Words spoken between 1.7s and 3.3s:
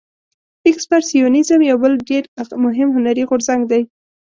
بل ډیر مهم هنري